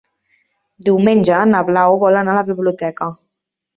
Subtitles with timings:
[0.87, 3.11] Diumenge na Blau vol anar a la biblioteca.